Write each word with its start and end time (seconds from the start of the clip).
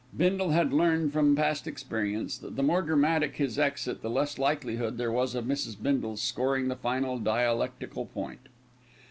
Bindle 0.17 0.49
had 0.49 0.73
learned 0.73 1.13
from 1.13 1.35
past 1.35 1.67
experience 1.67 2.35
that 2.39 2.55
the 2.55 2.63
more 2.63 2.81
dramatic 2.81 3.35
his 3.35 3.59
exit 3.59 4.01
the 4.01 4.09
less 4.09 4.39
likelihood 4.39 4.97
there 4.97 5.11
was 5.11 5.35
of 5.35 5.45
Mrs. 5.45 5.79
Bindle 5.79 6.17
scoring 6.17 6.69
the 6.69 6.75
final 6.75 7.19
dialectical 7.19 8.07
point. 8.07 8.49